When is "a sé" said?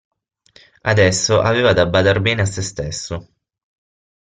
2.41-2.63